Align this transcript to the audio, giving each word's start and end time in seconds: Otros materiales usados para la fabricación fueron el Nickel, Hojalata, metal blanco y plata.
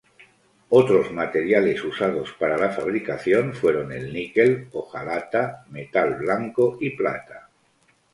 Otros 0.69 1.11
materiales 1.11 1.83
usados 1.83 2.33
para 2.39 2.57
la 2.57 2.71
fabricación 2.71 3.53
fueron 3.53 3.91
el 3.91 4.11
Nickel, 4.11 4.67
Hojalata, 4.71 5.63
metal 5.69 6.15
blanco 6.15 6.79
y 6.81 6.95
plata. 6.97 7.51